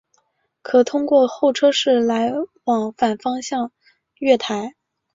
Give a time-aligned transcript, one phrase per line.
[0.63, 3.71] 可通过候车室来往反方向
[4.17, 4.73] 月台。